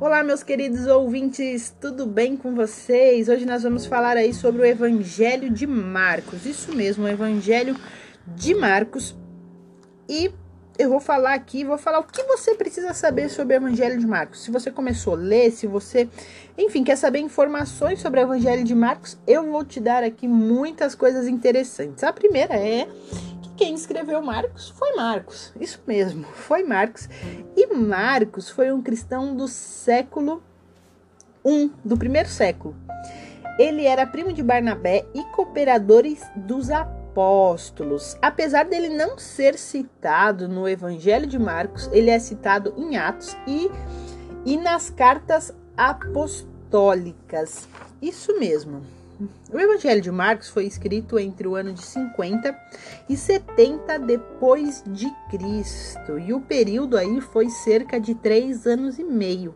Olá, 0.00 0.24
meus 0.24 0.42
queridos 0.42 0.86
ouvintes, 0.86 1.76
tudo 1.78 2.06
bem 2.06 2.34
com 2.34 2.54
vocês? 2.54 3.28
Hoje 3.28 3.44
nós 3.44 3.64
vamos 3.64 3.84
falar 3.84 4.16
aí 4.16 4.32
sobre 4.32 4.62
o 4.62 4.64
Evangelho 4.64 5.50
de 5.50 5.66
Marcos. 5.66 6.46
Isso 6.46 6.74
mesmo, 6.74 7.04
o 7.04 7.08
Evangelho 7.08 7.76
de 8.26 8.54
Marcos. 8.54 9.14
E 10.08 10.32
eu 10.78 10.88
vou 10.88 11.00
falar 11.00 11.34
aqui, 11.34 11.64
vou 11.64 11.76
falar 11.76 11.98
o 11.98 12.04
que 12.04 12.22
você 12.22 12.54
precisa 12.54 12.94
saber 12.94 13.28
sobre 13.28 13.54
o 13.54 13.58
Evangelho 13.58 13.98
de 13.98 14.06
Marcos. 14.06 14.42
Se 14.42 14.50
você 14.50 14.70
começou 14.70 15.12
a 15.12 15.18
ler, 15.18 15.50
se 15.50 15.66
você, 15.66 16.08
enfim, 16.56 16.82
quer 16.82 16.96
saber 16.96 17.18
informações 17.18 18.00
sobre 18.00 18.20
o 18.20 18.22
Evangelho 18.22 18.64
de 18.64 18.74
Marcos, 18.74 19.18
eu 19.26 19.52
vou 19.52 19.66
te 19.66 19.80
dar 19.80 20.02
aqui 20.02 20.26
muitas 20.26 20.94
coisas 20.94 21.28
interessantes. 21.28 22.02
A 22.04 22.10
primeira 22.10 22.54
é 22.54 22.88
quem 23.60 23.74
escreveu 23.74 24.22
Marcos 24.22 24.70
foi 24.70 24.96
Marcos. 24.96 25.52
Isso 25.60 25.82
mesmo, 25.86 26.24
foi 26.24 26.64
Marcos. 26.64 27.10
E 27.54 27.66
Marcos 27.74 28.48
foi 28.48 28.72
um 28.72 28.80
cristão 28.80 29.36
do 29.36 29.46
século 29.46 30.42
I, 31.44 31.70
do 31.84 31.94
primeiro 31.94 32.26
século. 32.26 32.74
Ele 33.58 33.84
era 33.84 34.06
primo 34.06 34.32
de 34.32 34.42
Barnabé 34.42 35.04
e 35.12 35.22
cooperadores 35.24 36.22
dos 36.34 36.70
apóstolos. 36.70 38.16
Apesar 38.22 38.64
dele 38.64 38.88
não 38.88 39.18
ser 39.18 39.58
citado 39.58 40.48
no 40.48 40.66
Evangelho 40.66 41.26
de 41.26 41.38
Marcos, 41.38 41.86
ele 41.92 42.08
é 42.08 42.18
citado 42.18 42.72
em 42.78 42.96
Atos 42.96 43.36
e, 43.46 43.70
e 44.46 44.56
nas 44.56 44.88
cartas 44.88 45.52
apostólicas. 45.76 47.68
Isso 48.00 48.38
mesmo. 48.38 48.80
O 49.52 49.58
Evangelho 49.58 50.00
de 50.00 50.10
Marcos 50.10 50.48
foi 50.48 50.64
escrito 50.64 51.18
entre 51.18 51.46
o 51.46 51.54
ano 51.54 51.74
de 51.74 51.82
50 51.82 52.58
e 53.06 53.16
70 53.16 53.98
depois 53.98 54.82
de 54.86 55.10
Cristo, 55.28 56.18
e 56.18 56.32
o 56.32 56.40
período 56.40 56.96
aí 56.96 57.20
foi 57.20 57.50
cerca 57.50 58.00
de 58.00 58.14
três 58.14 58.66
anos 58.66 58.98
e 58.98 59.04
meio. 59.04 59.54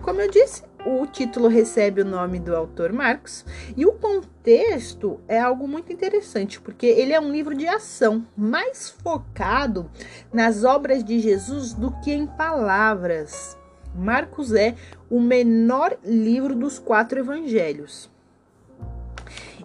Como 0.00 0.20
eu 0.20 0.30
disse, 0.30 0.62
o 0.86 1.06
título 1.06 1.48
recebe 1.48 2.00
o 2.00 2.06
nome 2.06 2.38
do 2.38 2.56
autor 2.56 2.90
Marcos 2.90 3.44
e 3.76 3.84
o 3.84 3.92
contexto 3.92 5.20
é 5.28 5.38
algo 5.38 5.68
muito 5.68 5.92
interessante, 5.92 6.58
porque 6.58 6.86
ele 6.86 7.12
é 7.12 7.20
um 7.20 7.32
livro 7.32 7.54
de 7.54 7.68
ação, 7.68 8.26
mais 8.34 8.88
focado 8.88 9.90
nas 10.32 10.64
obras 10.64 11.04
de 11.04 11.20
Jesus 11.20 11.74
do 11.74 11.90
que 12.00 12.12
em 12.12 12.26
palavras. 12.26 13.58
Marcos 13.94 14.52
é 14.54 14.74
o 15.10 15.20
menor 15.20 15.98
livro 16.02 16.54
dos 16.54 16.78
quatro 16.78 17.18
evangelhos. 17.18 18.15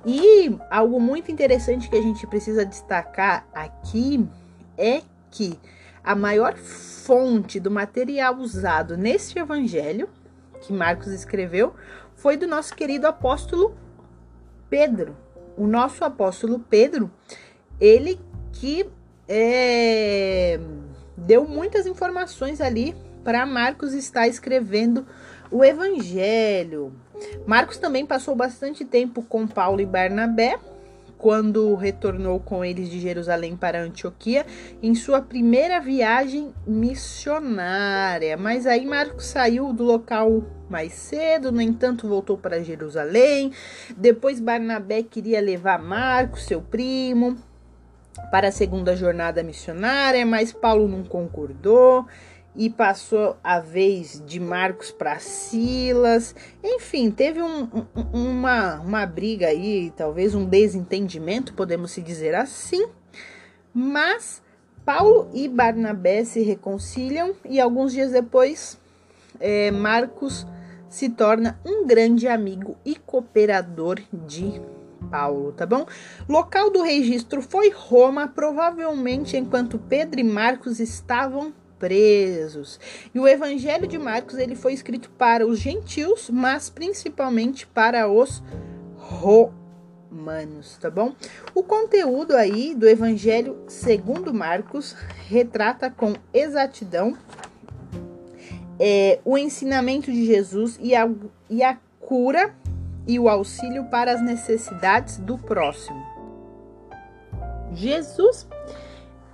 E 0.05 0.57
algo 0.69 0.99
muito 0.99 1.31
interessante 1.31 1.89
que 1.89 1.95
a 1.95 2.01
gente 2.01 2.25
precisa 2.25 2.65
destacar 2.65 3.47
aqui 3.53 4.27
é 4.77 5.01
que 5.29 5.59
a 6.03 6.15
maior 6.15 6.57
fonte 6.57 7.59
do 7.59 7.69
material 7.69 8.37
usado 8.37 8.97
neste 8.97 9.37
evangelho 9.37 10.09
que 10.61 10.73
Marcos 10.73 11.07
escreveu 11.07 11.73
foi 12.15 12.37
do 12.37 12.47
nosso 12.47 12.75
querido 12.75 13.07
apóstolo 13.07 13.75
Pedro. 14.69 15.15
O 15.57 15.67
nosso 15.67 16.03
apóstolo 16.03 16.59
Pedro, 16.59 17.11
ele 17.79 18.19
que 18.53 18.89
é, 19.27 20.59
deu 21.15 21.47
muitas 21.47 21.85
informações 21.85 22.61
ali 22.61 22.95
para 23.23 23.45
Marcos 23.45 23.93
estar 23.93 24.27
escrevendo 24.27 25.05
o 25.51 25.63
evangelho. 25.63 26.93
Marcos 27.45 27.77
também 27.77 28.05
passou 28.05 28.35
bastante 28.35 28.85
tempo 28.85 29.21
com 29.23 29.47
Paulo 29.47 29.81
e 29.81 29.85
Barnabé, 29.85 30.57
quando 31.21 31.75
retornou 31.75 32.39
com 32.39 32.65
eles 32.65 32.89
de 32.89 32.99
Jerusalém 32.99 33.55
para 33.55 33.83
Antioquia 33.83 34.43
em 34.81 34.95
sua 34.95 35.21
primeira 35.21 35.79
viagem 35.79 36.51
missionária. 36.65 38.35
Mas 38.35 38.65
aí 38.65 38.87
Marcos 38.87 39.27
saiu 39.27 39.71
do 39.71 39.83
local 39.83 40.43
mais 40.67 40.93
cedo, 40.93 41.51
no 41.51 41.61
entanto, 41.61 42.07
voltou 42.07 42.39
para 42.39 42.63
Jerusalém. 42.63 43.51
Depois 43.95 44.39
Barnabé 44.39 45.03
queria 45.03 45.39
levar 45.39 45.79
Marcos, 45.79 46.45
seu 46.45 46.59
primo, 46.59 47.37
para 48.31 48.47
a 48.47 48.51
segunda 48.51 48.95
jornada 48.95 49.43
missionária, 49.43 50.25
mas 50.25 50.51
Paulo 50.51 50.87
não 50.87 51.03
concordou 51.03 52.07
e 52.55 52.69
passou 52.69 53.37
a 53.43 53.59
vez 53.59 54.21
de 54.25 54.39
Marcos 54.39 54.91
para 54.91 55.19
Silas. 55.19 56.35
Enfim, 56.63 57.09
teve 57.09 57.41
um, 57.41 57.63
um, 57.63 58.29
uma, 58.29 58.79
uma 58.79 59.05
briga 59.05 59.47
aí, 59.47 59.91
talvez 59.95 60.35
um 60.35 60.45
desentendimento, 60.45 61.53
podemos 61.53 61.91
se 61.91 62.01
dizer 62.01 62.35
assim. 62.35 62.87
Mas 63.73 64.41
Paulo 64.85 65.29
e 65.33 65.47
Barnabé 65.47 66.23
se 66.25 66.41
reconciliam 66.41 67.33
e 67.45 67.59
alguns 67.59 67.93
dias 67.93 68.11
depois 68.11 68.77
é, 69.39 69.71
Marcos 69.71 70.45
se 70.89 71.09
torna 71.09 71.57
um 71.65 71.87
grande 71.87 72.27
amigo 72.27 72.75
e 72.83 72.95
cooperador 72.95 73.99
de 74.11 74.61
Paulo, 75.09 75.51
tá 75.53 75.65
bom? 75.65 75.85
Local 76.27 76.69
do 76.69 76.83
registro 76.83 77.41
foi 77.41 77.69
Roma, 77.69 78.27
provavelmente 78.27 79.37
enquanto 79.37 79.79
Pedro 79.79 80.19
e 80.19 80.23
Marcos 80.23 80.79
estavam 80.79 81.53
presos. 81.81 82.79
E 83.11 83.19
o 83.19 83.27
Evangelho 83.27 83.87
de 83.87 83.97
Marcos 83.97 84.37
ele 84.37 84.55
foi 84.55 84.71
escrito 84.71 85.09
para 85.17 85.47
os 85.47 85.57
gentios, 85.57 86.29
mas 86.29 86.69
principalmente 86.69 87.65
para 87.65 88.07
os 88.07 88.43
romanos, 88.95 90.77
tá 90.77 90.91
bom? 90.91 91.15
O 91.55 91.63
conteúdo 91.63 92.37
aí 92.37 92.75
do 92.75 92.87
Evangelho 92.87 93.63
segundo 93.67 94.31
Marcos 94.31 94.95
retrata 95.27 95.89
com 95.89 96.13
exatidão 96.31 97.17
é, 98.79 99.19
o 99.25 99.35
ensinamento 99.35 100.11
de 100.11 100.23
Jesus 100.23 100.77
e 100.79 100.95
a, 100.95 101.09
e 101.49 101.63
a 101.63 101.79
cura 101.99 102.55
e 103.07 103.17
o 103.17 103.27
auxílio 103.27 103.85
para 103.85 104.11
as 104.11 104.21
necessidades 104.21 105.17
do 105.17 105.35
próximo. 105.35 105.99
Jesus 107.73 108.47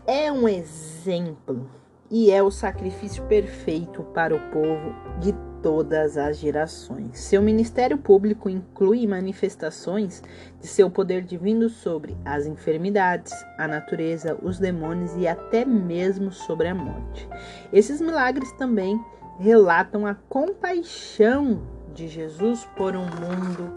é 0.05 0.31
um 0.31 0.47
exemplo 0.47 1.76
e 2.09 2.31
é 2.31 2.41
o 2.41 2.49
sacrifício 2.49 3.23
perfeito 3.25 4.03
para 4.13 4.35
o 4.35 4.39
povo 4.51 4.95
de 5.19 5.33
todas 5.61 6.17
as 6.17 6.37
gerações. 6.37 7.19
Seu 7.19 7.41
ministério 7.41 7.97
público 7.97 8.49
inclui 8.49 9.05
manifestações 9.05 10.23
de 10.61 10.67
seu 10.67 10.89
poder 10.89 11.23
divino 11.23 11.69
sobre 11.69 12.15
as 12.23 12.45
enfermidades, 12.45 13.33
a 13.57 13.67
natureza, 13.67 14.37
os 14.41 14.59
demônios 14.59 15.15
e 15.17 15.27
até 15.27 15.65
mesmo 15.65 16.31
sobre 16.31 16.67
a 16.67 16.75
morte. 16.75 17.27
Esses 17.73 17.99
milagres 17.99 18.51
também 18.53 18.99
relatam 19.39 20.05
a 20.05 20.15
compaixão 20.15 21.61
de 21.93 22.07
Jesus 22.07 22.67
por 22.77 22.95
um 22.95 23.05
mundo 23.05 23.73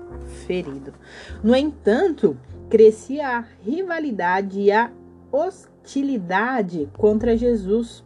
ferido. 0.47 0.92
No 1.42 1.56
entanto, 1.56 2.36
crescia 2.68 3.38
a 3.38 3.44
rivalidade 3.62 4.60
e 4.60 4.70
a 4.70 4.91
hostilidade 5.32 6.88
contra 6.97 7.36
Jesus 7.36 8.04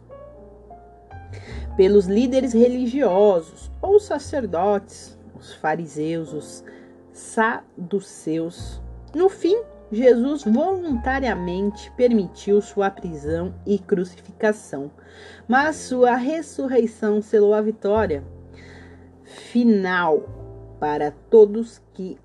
pelos 1.75 2.05
líderes 2.05 2.53
religiosos 2.53 3.71
ou 3.81 3.99
sacerdotes, 3.99 5.17
os 5.37 5.53
fariseus, 5.53 6.33
os 6.33 6.63
saduceus. 7.11 8.81
No 9.13 9.29
fim, 9.29 9.61
Jesus 9.91 10.43
voluntariamente 10.43 11.91
permitiu 11.91 12.61
sua 12.61 12.89
prisão 12.89 13.53
e 13.65 13.77
crucificação, 13.77 14.91
mas 15.47 15.75
sua 15.75 16.15
ressurreição 16.15 17.21
selou 17.21 17.53
a 17.53 17.61
vitória 17.61 18.23
final 19.23 20.23
para 20.79 21.11
todos 21.29 21.81
que 21.93 22.17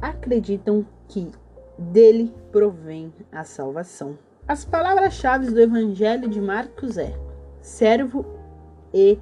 acreditam 0.00 0.86
que 1.08 1.30
dele 1.78 2.34
provém 2.52 3.12
a 3.32 3.44
salvação. 3.44 4.18
As 4.46 4.64
palavras-chave 4.64 5.50
do 5.50 5.60
Evangelho 5.60 6.28
de 6.28 6.40
Marcos 6.40 6.98
é 6.98 7.14
servo 7.60 8.26
e 8.94 9.18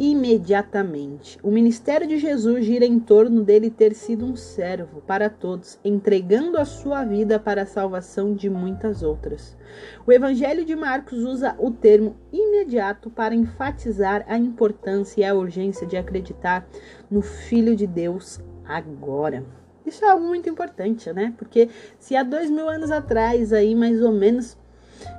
imediatamente. 0.00 1.38
O 1.42 1.50
ministério 1.50 2.08
de 2.08 2.16
Jesus 2.16 2.64
gira 2.64 2.86
em 2.86 2.98
torno 2.98 3.44
dele 3.44 3.68
ter 3.68 3.94
sido 3.94 4.24
um 4.24 4.34
servo 4.34 5.02
para 5.02 5.28
todos, 5.28 5.78
entregando 5.84 6.56
a 6.56 6.64
sua 6.64 7.04
vida 7.04 7.38
para 7.38 7.62
a 7.62 7.66
salvação 7.66 8.32
de 8.32 8.48
muitas 8.48 9.02
outras. 9.02 9.54
O 10.06 10.10
Evangelho 10.10 10.64
de 10.64 10.74
Marcos 10.74 11.18
usa 11.18 11.54
o 11.58 11.70
termo 11.70 12.16
imediato 12.32 13.10
para 13.10 13.34
enfatizar 13.34 14.24
a 14.26 14.38
importância 14.38 15.20
e 15.20 15.24
a 15.24 15.34
urgência 15.34 15.86
de 15.86 15.98
acreditar 15.98 16.66
no 17.10 17.20
Filho 17.20 17.76
de 17.76 17.86
Deus 17.86 18.40
agora. 18.64 19.44
Isso 19.84 20.04
é 20.04 20.08
algo 20.08 20.24
muito 20.24 20.48
importante, 20.48 21.12
né? 21.12 21.34
Porque 21.36 21.68
se 21.98 22.16
há 22.16 22.22
dois 22.22 22.48
mil 22.48 22.68
anos 22.68 22.90
atrás, 22.90 23.52
aí 23.52 23.74
mais 23.74 24.00
ou 24.00 24.12
menos, 24.12 24.56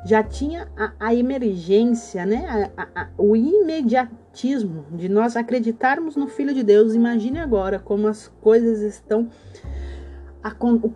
já 0.06 0.24
tinha 0.24 0.68
a, 0.76 0.94
a 1.00 1.16
emergência, 1.16 2.26
né? 2.26 2.72
A, 2.76 2.88
a, 2.96 3.08
o 3.18 3.36
imediatismo 3.36 4.86
de 4.92 5.08
nós 5.08 5.36
acreditarmos 5.36 6.16
no 6.16 6.28
Filho 6.28 6.54
de 6.54 6.64
Deus. 6.64 6.96
Imagine 6.96 7.40
agora 7.40 7.80
como 7.80 8.08
as 8.08 8.28
coisas 8.42 8.82
estão 8.82 9.30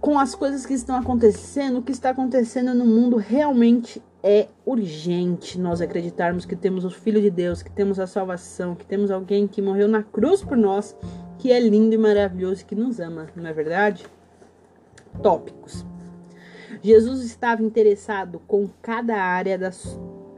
com 0.02 0.18
as 0.18 0.34
coisas 0.34 0.66
que 0.66 0.74
estão 0.74 0.96
acontecendo, 0.96 1.78
o 1.78 1.84
que 1.84 1.92
está 1.92 2.10
acontecendo 2.10 2.74
no 2.74 2.84
mundo 2.84 3.18
realmente 3.18 4.02
é 4.24 4.48
urgente 4.66 5.60
nós 5.60 5.82
acreditarmos 5.82 6.46
que 6.46 6.56
temos 6.56 6.84
o 6.84 6.90
Filho 6.90 7.22
de 7.22 7.30
Deus, 7.30 7.62
que 7.62 7.70
temos 7.70 8.00
a 8.00 8.08
salvação, 8.08 8.74
que 8.74 8.84
temos 8.84 9.12
alguém 9.12 9.48
que 9.48 9.62
morreu 9.62 9.88
na 9.88 10.02
cruz 10.02 10.44
por 10.44 10.58
nós, 10.58 10.98
que 11.38 11.52
é 11.52 11.60
lindo 11.60 11.94
e 11.94 11.98
maravilhoso 11.98 12.64
e 12.64 12.66
que 12.66 12.74
nos 12.74 13.00
ama, 13.00 13.28
não 13.36 13.48
é 13.48 13.54
verdade? 13.54 14.04
Tópicos. 15.22 15.86
Jesus 16.86 17.24
estava 17.24 17.64
interessado 17.64 18.42
com 18.48 18.68
cada 18.82 19.16
área 19.16 19.58
da 19.58 19.72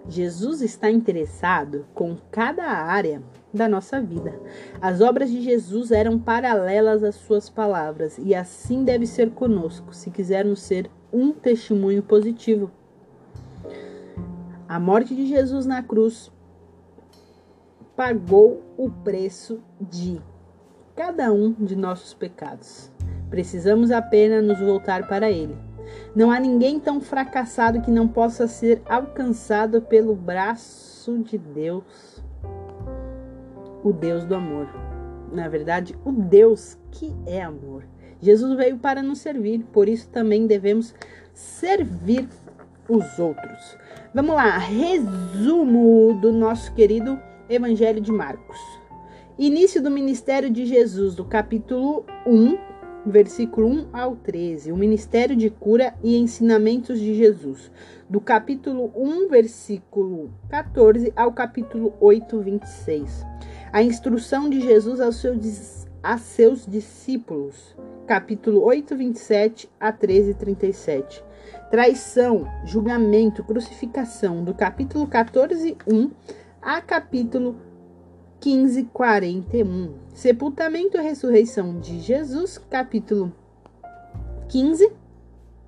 Jesus 0.10 0.62
está 0.62 0.90
interessado 0.90 1.86
com 1.94 2.16
cada 2.32 2.64
área 2.64 3.22
da 3.54 3.68
nossa 3.68 4.00
vida. 4.00 4.40
As 4.80 5.02
obras 5.02 5.30
de 5.30 5.42
Jesus 5.42 5.92
eram 5.92 6.18
paralelas 6.18 7.04
às 7.04 7.16
suas 7.16 7.50
palavras, 7.50 8.18
e 8.18 8.34
assim 8.34 8.86
deve 8.86 9.06
ser 9.06 9.32
conosco, 9.32 9.94
se 9.94 10.10
quisermos 10.10 10.62
ser 10.62 10.90
um 11.12 11.34
testemunho 11.34 12.02
positivo 12.02 12.72
a 14.70 14.82
morte 14.82 15.16
de 15.16 15.26
Jesus 15.26 15.66
na 15.66 15.82
cruz 15.82 16.30
pagou 17.96 18.62
o 18.78 18.90
preço 18.90 19.62
de 19.80 20.22
cada 20.94 21.32
um 21.32 21.54
de 21.54 21.74
nossos 21.74 22.14
pecados. 22.14 22.92
Precisamos 23.30 23.92
apenas 23.92 24.44
nos 24.44 24.60
voltar 24.60 25.08
para 25.08 25.32
Ele. 25.32 25.56
Não 26.16 26.32
há 26.32 26.40
ninguém 26.40 26.80
tão 26.80 27.00
fracassado 27.00 27.82
que 27.82 27.92
não 27.92 28.08
possa 28.08 28.48
ser 28.48 28.82
alcançado 28.86 29.82
pelo 29.82 30.16
braço 30.16 31.18
de 31.20 31.38
Deus, 31.38 32.24
o 33.84 33.94
Deus 33.94 34.26
do 34.26 34.36
amor. 34.36 34.68
Na 35.32 35.48
verdade, 35.48 35.96
o 36.06 36.12
Deus 36.12 36.78
que 36.92 37.16
é 37.26 37.42
amor. 37.42 37.84
Jesus 38.22 38.56
veio 38.56 38.78
para 38.78 39.04
nos 39.04 39.20
servir, 39.20 39.64
por 39.72 39.88
isso 39.88 40.10
também 40.10 40.48
devemos 40.48 40.96
servir 41.34 42.28
os 42.90 43.20
outros. 43.20 43.78
Vamos 44.14 44.36
lá, 44.36 44.58
resumo 44.58 46.18
do 46.20 46.32
nosso 46.32 46.74
querido 46.74 47.20
Evangelho 47.50 48.02
de 48.02 48.12
Marcos. 48.12 48.58
Início 49.38 49.82
do 49.84 49.92
ministério 49.92 50.50
de 50.50 50.66
Jesus, 50.66 51.14
do 51.14 51.24
capítulo 51.24 52.06
1, 52.26 52.58
versículo 53.10 53.68
1 53.68 53.88
ao 53.94 54.16
13. 54.16 54.72
O 54.72 54.78
ministério 54.78 55.36
de 55.36 55.50
cura 55.50 55.94
e 56.04 56.18
ensinamentos 56.18 57.00
de 57.00 57.14
Jesus, 57.14 57.72
do 58.10 58.20
capítulo 58.20 58.92
1, 58.96 59.30
versículo 59.30 60.32
14 60.50 61.12
ao 61.16 61.32
capítulo 61.32 61.94
8, 62.00 62.40
26. 62.40 63.26
A 63.72 63.82
instrução 63.82 64.50
de 64.50 64.62
Jesus 64.62 65.00
aos 65.00 65.18
seus, 65.18 65.88
a 66.02 66.18
seus 66.18 66.66
discípulos, 66.66 67.76
capítulo 68.06 68.64
8, 68.64 68.96
27 68.96 69.70
a 69.80 69.92
13, 69.92 70.34
37 70.34 71.28
traição, 71.70 72.48
julgamento, 72.66 73.44
crucificação, 73.44 74.44
do 74.44 74.54
capítulo 74.54 75.06
14, 75.06 75.78
1 75.86 76.12
a 76.62 76.82
capítulo 76.82 77.56
15, 78.40 78.84
41. 78.94 79.96
Sepultamento 80.14 80.98
e 80.98 81.02
ressurreição 81.02 81.80
de 81.80 82.00
Jesus, 82.00 82.58
capítulo 82.58 83.34
15, 84.50 84.92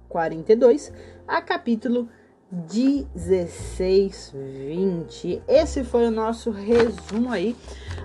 42 0.08 0.94
a 1.28 1.42
capítulo 1.42 2.10
16, 2.52 4.34
20. 4.34 5.44
Esse 5.48 5.84
foi 5.84 6.08
o 6.08 6.12
nosso 6.12 6.50
resumo 6.50 7.32
aí, 7.32 7.56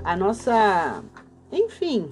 a 0.03 0.15
nossa, 0.15 1.03
enfim, 1.51 2.11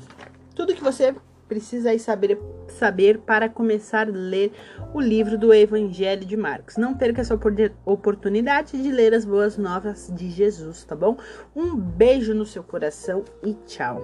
tudo 0.55 0.75
que 0.75 0.83
você 0.83 1.15
precisa 1.47 1.91
aí 1.91 1.99
saber 1.99 2.39
saber 2.73 3.19
para 3.19 3.49
começar 3.49 4.09
a 4.09 4.13
ler 4.13 4.53
o 4.93 5.01
livro 5.01 5.39
do 5.39 5.53
Evangelho 5.53 6.25
de 6.25 6.37
Marcos. 6.37 6.77
Não 6.77 6.95
perca 6.95 7.21
essa 7.21 7.39
oportunidade 7.85 8.81
de 8.83 8.91
ler 8.91 9.15
as 9.15 9.25
boas 9.25 9.57
novas 9.57 10.11
de 10.15 10.31
Jesus, 10.31 10.85
tá 10.85 10.97
bom? 10.97 11.17
Um 11.55 11.77
beijo 11.77 12.35
no 12.35 12.45
seu 12.45 12.63
coração 12.63 13.25
e 13.43 13.55
tchau. 13.67 14.03